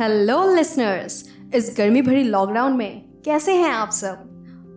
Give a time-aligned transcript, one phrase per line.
[0.00, 1.24] Hello listeners
[1.54, 4.18] इस गर्मी भरी लॉकडाउन में कैसे हैं आप सब?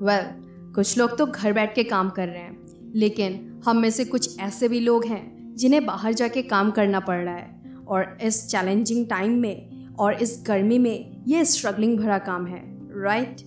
[0.02, 2.66] वेल well, कुछ लोग तो घर बैठ के काम कर रहे हैं
[2.96, 7.24] लेकिन हम में से कुछ ऐसे भी लोग हैं जिन्हें बाहर जाके काम करना पड़
[7.24, 12.48] रहा है और इस चैलेंजिंग टाइम में और इस गर्मी में ये स्ट्रगलिंग भरा काम
[12.48, 12.62] है
[13.02, 13.38] राइट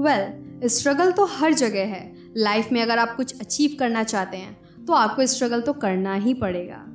[0.00, 4.84] वेल स्ट्रगल तो हर जगह है। लाइफ में अगर आप कुछ अचीव करना चाहते हैं
[4.84, 6.86] तो आपको स्ट्रगल तो करना ही पड़ेगा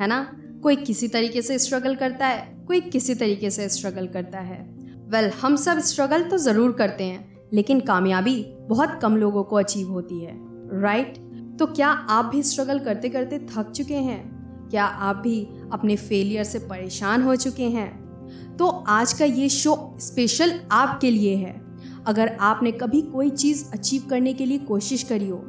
[0.00, 0.36] है ना?
[0.62, 4.78] कोई किसी तरीके से स्ट्रगल करता है कोई किसी तरीके से स्ट्रगल करता है।
[5.08, 9.56] वेल well, हम सब स्ट्रगल तो ज़रूर करते हैं लेकिन कामयाबी बहुत कम लोगों को
[9.56, 10.32] अचीव होती है
[10.80, 11.58] राइट right?
[11.58, 14.30] तो क्या आप भी स्ट्रगल करते करते थक चुके हैं?
[14.70, 17.98] क्या आप भी अपने फेलियर से परेशान हो चुके हैं?
[18.56, 21.62] तो आज का ये शो स्पेशल आपके लिए है।
[22.06, 25.44] अगर आपने कभी कोई चीज़ अचीव करने के लिए कोशिश करी हो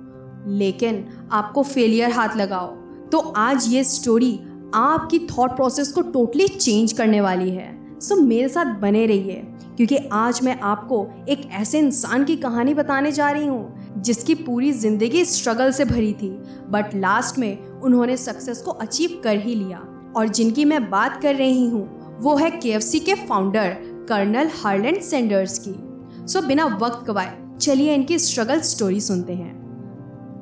[0.48, 2.68] लेकिन आपको फेलियर हाथ लगाओ
[3.10, 4.40] तो आज ये स्टोरी
[4.76, 9.44] आपकी थॉट प्रोसेस को टोटली चेंज करने वाली है। सो मेरे साथ बने रहिए
[9.78, 14.72] क्योंकि आज मैं आपको एक ऐसे इंसान की कहानी बताने जा रही हूँ जिसकी पूरी
[14.72, 16.30] ज़िंदगी स्ट्रगल से भरी थी
[16.70, 19.88] बट लास्ट में उन्होंने सक्सेस को अचीव कर ही लिया।
[20.18, 23.76] और जिनकी मैं बात कर रही हूँ वो है के के फाउंडर
[24.10, 25.76] कर्नल हार्लैंड सेंडर्स की।
[26.28, 29.60] सो so, बिना वक्त गवाए चलिए इनकी स्ट्रगल स्टोरी सुनते हैं।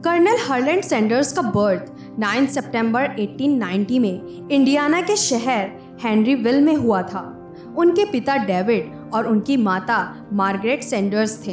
[0.06, 5.72] कर्नल हार्लैंड सेंडर्स का बर्थ 9 सितंबर 1890 में इंडियाना के शहर
[6.04, 11.52] हेनरीविल में हुआ था। उनके पिता डेविड और उनकी माता मार्गरेट सेंडर्स थे।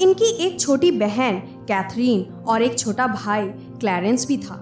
[0.00, 4.56] इनकी एक छोटी बहन कैथरीन और एक छोटा भाई क्लैरेंस भी था।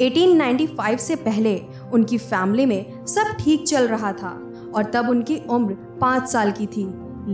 [0.00, 5.74] 1895 से पहले उनकी फैमिली में सब ठीक चल रहा था और तब उनकी उम्र
[6.00, 6.86] पाँच साल की थी।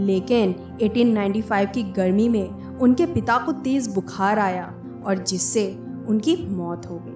[0.07, 4.75] लेकिन 1895 की गर्मी में उनके पिता को तेज बुखार आया
[5.07, 7.16] और जिससे उनकी मौत हो गई।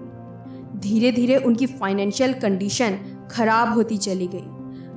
[0.81, 2.97] धीरे धीरे उनकी फाइनेंशियल कंडीशन
[3.31, 4.47] खराब होती चली गई।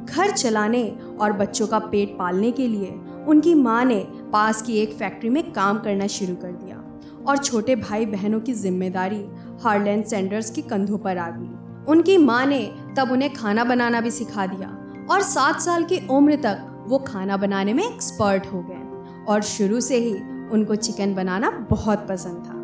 [0.05, 0.83] घर चलाने
[1.21, 2.91] और बच्चों का पेट पालने के लिए
[3.29, 3.99] उनकी माँ ने
[4.33, 6.83] पास की एक फैक्ट्री में काम करना शुरू कर दिया
[7.29, 9.25] और छोटे भाई बहनों की ज़िम्मेदारी
[9.63, 12.61] हार्लैंड सेंडर्स के कंधों पर आ गई। उनकी माँ ने
[12.97, 14.69] तब उन्हें खाना बनाना भी सिखा दिया
[15.11, 19.81] और सात साल की उम्र तक वो खाना बनाने में एक्सपर्ट हो गए और शुरू
[19.81, 20.15] से ही
[20.51, 22.61] उनको चिकन बनाना बहुत पसंद था।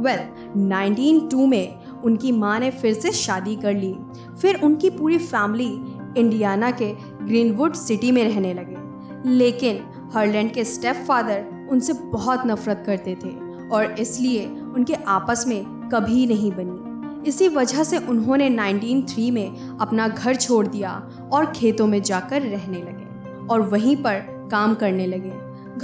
[0.00, 3.96] वेल well, 1902 में उनकी माँ ने फिर से शादी कर ली।
[4.40, 5.80] फिर उनकी पूरी फैमिली
[6.20, 8.84] इंडियाना के ग्रीनवुड सिटी में रहने लगे।
[9.28, 13.30] लेकिन हर्लैंड के स्टेप फादर उनसे बहुत नफरत करते थे
[13.68, 15.64] और इसलिए उनके आपस में
[15.94, 21.86] कभी नहीं बनी। इसी वजह से उन्होंने 1903 में अपना घर छोड़ दिया और खेतों
[21.86, 25.32] में जाकर रहने लगे और वहीं पर काम करने लगे।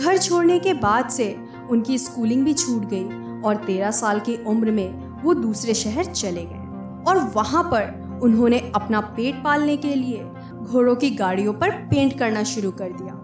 [0.02, 1.36] घर छोड़ने के बाद से
[1.70, 3.04] उनकी स्कूलिंग भी छूट गई
[3.40, 6.68] और तेरह साल की उम्र में वो दूसरे शहर चले गए।
[7.08, 12.42] और वहाँ पर उन्होंने अपना पेट पालने के लिए घोड़ों की गाड़ियों पर पेंट करना
[12.42, 13.14] शुरू कर दिया।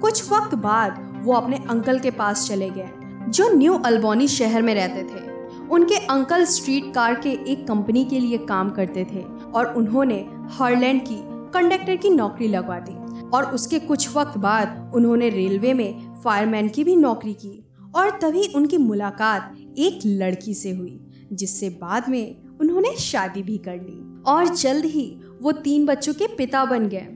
[0.00, 2.88] कुछ वक्त बाद वो अपने अंकल के पास चले गए,
[3.28, 5.30] जो न्यू अल्बोनी शहर में रहते थे।
[5.68, 9.22] उनके अंकल स्ट्रीट कार के एक कंपनी के लिए काम करते थे
[9.54, 10.26] और उन्होंने
[10.60, 11.22] हॉलैंड की
[11.54, 16.84] कंडक्टर की नौकरी लगवा दी। और उसके कुछ वक्त बाद उन्होंने रेलवे में फायरमैन की
[16.84, 21.00] भी नौकरी की और तभी उनकी मुलाकात एक लड़की से हुई
[21.32, 25.04] जिससे बाद में उन्होंने शादी भी कर ली। और जल्द ही
[25.42, 27.06] वो तीन बच्चों के पिता बन गए।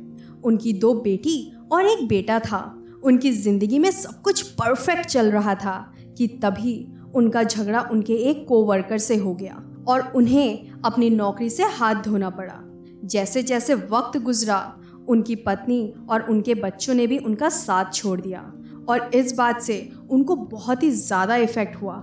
[0.44, 2.60] उनकी दो बेटी और एक बेटा था।
[3.04, 6.76] उनकी ज़िंदगी में सब कुछ परफेक्ट चल रहा था कि तभी
[7.14, 12.30] उनका झगड़ा उनके एक कोवर्कर से हो गया और उन्हें अपनी नौकरी से हाथ धोना
[12.30, 12.60] पड़ा।
[13.04, 14.60] जैसे जैसे वक्त गुजरा,
[15.08, 18.40] उनकी पत्नी और उनके बच्चों ने भी उनका साथ छोड़ दिया।
[18.88, 19.78] और इस बात से
[20.10, 21.94] उनको बहुत ही ज़्यादा इफ़ेक्ट हुआ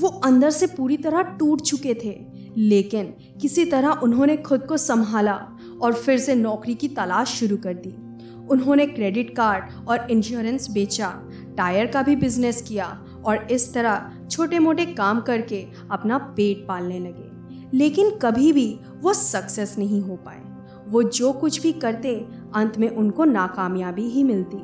[0.00, 5.46] वो अंदर से पूरी तरह टूट चुके थे। लेकिन किसी तरह उन्होंने खुद को संभाला
[5.82, 8.12] और फिर से नौकरी की तलाश शुरू कर दी।
[8.50, 11.22] उन्होंने क्रेडिट कार्ड और इंश्योरेंस बेचा,
[11.58, 16.98] टायर का भी बिज़नेस किया और इस तरह छोटे मोटे काम करके अपना पेट पालने
[16.98, 17.32] लगे।
[17.76, 20.42] लेकिन कभी भी वो सक्सेस नहीं हो पाए।
[20.88, 24.56] वो जो कुछ भी करते, अंत में उनको नाकामयाबी ही मिलती।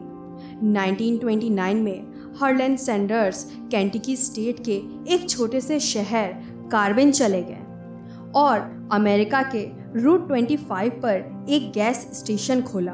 [0.69, 4.77] 1929 में हर्लैंड सैंडर्स, कैंटिकी स्टेट के
[5.15, 6.33] एक छोटे से शहर,
[6.73, 7.65] कार्बिन चले गए।
[8.35, 9.65] और अमेरिका के
[10.01, 12.93] रूट 25 पर एक गैस स्टेशन खोला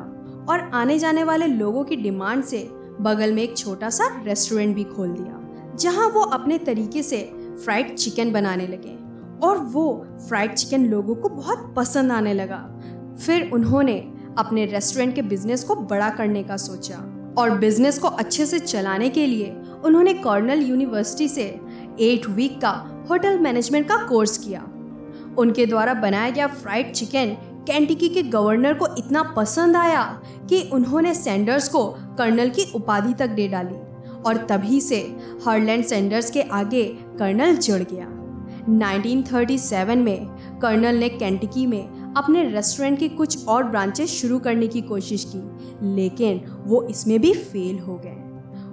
[0.49, 2.69] और आने जाने वाले लोगों की डिमांड से
[3.01, 5.41] बगल में एक छोटा सा रेस्टोरेंट भी खोल दिया,
[5.77, 7.19] जहाँ वो अपने तरीके से
[7.65, 8.97] फ्राइड चिकन बनाने लगे
[9.47, 12.61] और वो फ्राइड चिकन लोगों को बहुत पसंद आने लगा।
[13.27, 13.99] फिर उन्होंने
[14.39, 16.97] अपने रेस्टोरेंट के बिज़नेस को बड़ा करने का सोचा।
[17.39, 21.61] और बिज़नेस को अच्छे से चलाने के लिए उन्होंने कॉर्नल यूनिवर्सिटी से
[22.01, 22.71] एट वीक का
[23.11, 24.61] होटल मैनेजमेंट का कोर्स किया।
[25.39, 27.37] उनके द्वारा बनाया गया फ्राइड चिकन
[27.67, 30.03] कैंटिकी के गवर्नर को इतना पसंद आया
[30.49, 31.87] कि उन्होंने सैंडर्स को
[32.19, 33.77] कर्नल की उपाधि तक दे डाली
[34.23, 35.17] और तभी से
[35.47, 36.85] हरलैंड सैंडर्स के आगे
[37.19, 38.07] कर्नल जुड़ गया।
[38.69, 40.27] 1937 में
[40.61, 45.54] कर्नल ने कैंटिकी में अपने रेस्टोरेंट के कुछ और ब्रांचेस शुरू करने की कोशिश की।
[45.83, 48.21] लेकिन वो इसमें भी फेल हो गए।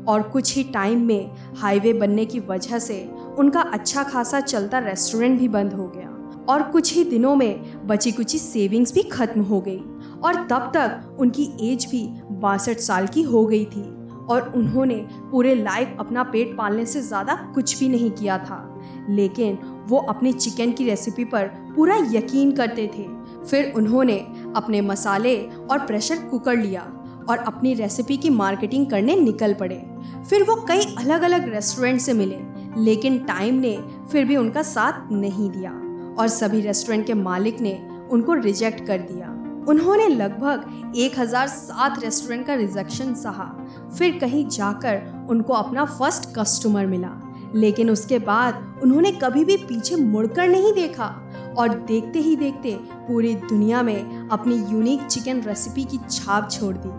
[0.08, 3.04] और कुछ ही टाइम में हाईवे बनने की वजह से
[3.40, 6.10] उनका अच्छा खासा चलता रेस्टोरेंट भी बंद हो गया।
[6.50, 9.80] और कुछ ही दिनों में बची कुछ सेविंग्स भी खत्म हो गई।
[10.24, 12.08] और तब तक उनकी एज भी
[12.42, 13.84] बासठ साल की हो गई थी।
[14.30, 14.96] और उन्होंने
[15.32, 18.68] पूरे लाइफ अपना पेट पालने से ज़्यादा कुछ भी नहीं किया था।
[19.10, 19.58] लेकिन
[19.88, 23.04] वो अपनी चिकन की रेसिपी पर पूरा यकीन करते थे
[23.50, 24.18] फिर उन्होंने
[24.56, 25.38] अपने मसाले
[25.72, 26.82] और प्रेशर कुकर लिया
[27.30, 29.86] और अपनी रेसिपी की मार्केटिंग करने निकल पड़े।
[30.30, 32.40] फिर वो कई अलग अलग रेस्टोरेंट से मिले,
[32.78, 33.78] लेकिन टाइम ने
[34.12, 35.72] फिर भी उनका साथ नहीं दिया
[36.20, 39.28] और सभी रेस्टोरेंट के मालिक ने उनको रिजेक्ट कर दिया।
[39.70, 43.68] उन्होंने लगभग 1007 रेस्टोरेंट का रिजेक्शन सहा।
[43.98, 49.96] फिर कहीं जाकर उनको अपना फ़र्स्ट कस्टमर मिला, लेकिन उसके बाद उन्होंने कभी भी पीछे
[49.96, 51.21] मुड़कर नहीं देखा।
[51.58, 56.90] और देखते ही देखते पूरी दुनिया में अपनी यूनिक चिकन रेसिपी की छाप छोड़ दी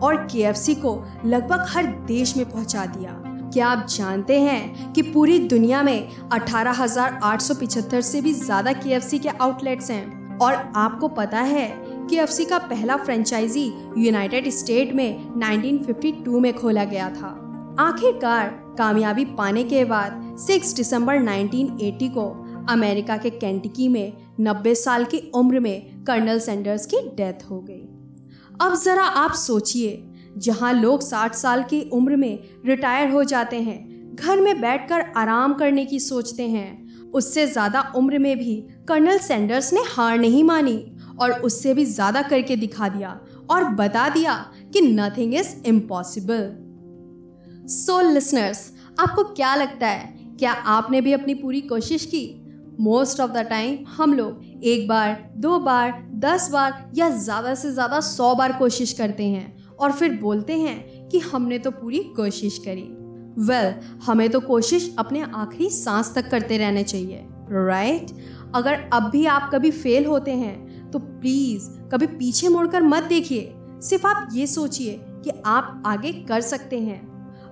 [0.00, 3.22] और के को लगभग हर देश में पहुँचा दिया।
[3.52, 9.90] क्या आप जानते हैं कि पूरी दुनिया में 18,875 से भी ज़्यादा के के आउटलेट्स
[9.90, 10.38] हैं?
[10.38, 11.68] और आपको पता है
[12.10, 17.44] के का पहला फ्रेंचाइजी यूनाइटेड स्टेट में 1952 में खोला गया था।
[17.78, 25.04] आखिरकार कामयाबी पाने के बाद 6 दिसंबर 1980 को अमेरिका के कैंटिकी में 90 साल
[25.04, 27.80] की उम्र में कर्नल सैंडर्स की डेथ हो गई।
[28.60, 30.04] अब ज़रा आप सोचिए,
[30.36, 35.54] जहाँ लोग 60 साल की उम्र में रिटायर हो जाते हैं, घर में बैठकर आराम
[35.54, 38.54] करने की सोचते हैं, उससे ज़्यादा उम्र में भी
[38.88, 43.20] कर्नल सैंडर्स ने हार नहीं मानी और उससे भी ज़्यादा करके दिखा दिया
[43.50, 44.34] और बता दिया
[44.72, 46.50] कि nothing is impossible
[47.68, 50.18] so listeners आपको क्या लगता है?
[50.38, 52.37] क्या आपने भी अपनी पूरी कोशिश की?
[52.80, 57.72] मोस्ट ऑफ़ द टाइम हम लोग एक बार दो बार दस बार या ज़्यादा से
[57.72, 62.58] ज़्यादा सौ बार कोशिश करते हैं और फिर बोलते हैं कि हमने तो पूरी कोशिश
[62.58, 62.82] करी।
[63.40, 68.20] वेल well, हमें तो कोशिश अपने आखिरी सांस तक करते रहने चाहिए राइट right?
[68.54, 73.52] अगर अब भी आप कभी फेल होते हैं तो प्लीज़ कभी पीछे मुड़कर मत देखिए।
[73.82, 77.06] सिर्फ़ आप ये सोचिए कि आप आगे कर सकते हैं।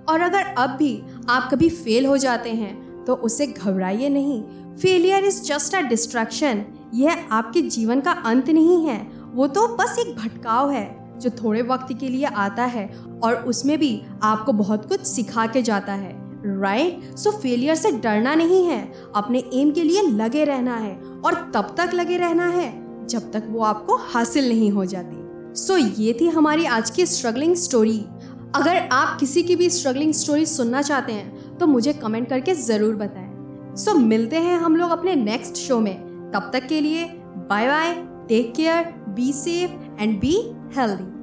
[0.04, 1.00] और अगर अब भी
[1.30, 2.74] आप कभी फेल हो जाते हैं
[3.06, 4.42] तो उसे घबराइए नहीं।
[4.76, 6.64] Failure is just a distraction
[6.94, 8.98] यह आपके जीवन का अंत नहीं है।
[9.34, 12.86] वो तो बस एक भटकाव है जो थोड़े वक्त के लिए आता है
[13.22, 16.14] और उसमें भी आपको बहुत कुछ सिखा के जाता है।
[16.60, 18.80] राइट सो फेलियर से डरना नहीं है।
[19.16, 20.94] अपने एम के लिए लगे रहना है
[21.24, 25.16] और तब तक लगे रहना है जब तक वो आपको हासिल नहीं हो जाती।
[25.54, 27.98] सो so, ये थी हमारी आज की स्ट्रगलिंग स्टोरी
[28.54, 32.94] अगर आप किसी की भी स्ट्रगलिंग स्टोरी सुनना चाहते हैं तो मुझे कमेंट करके ज़रूर
[32.94, 37.04] बताएँ। सो so, मिलते हैं हम लोग अपने नेक्स्ट शो में। तब तक के लिए
[37.50, 37.94] bye bye
[38.28, 40.36] take care be safe and be
[40.76, 41.15] healthy